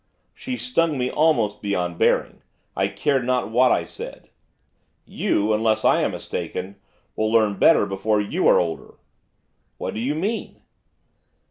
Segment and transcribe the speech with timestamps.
[0.33, 2.41] She stung me almost beyond bearing,
[2.75, 4.29] I cared not what I said.
[5.05, 6.77] 'You, unless I am mistaken,
[7.15, 8.95] will learn better before you are older.'
[9.77, 10.63] 'What do you mean?